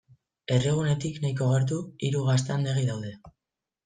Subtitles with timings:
[0.53, 3.13] Herrigunetik nahiko gertu, hiru gaztandegi daude.